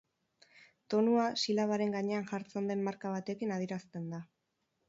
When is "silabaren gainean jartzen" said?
1.43-2.73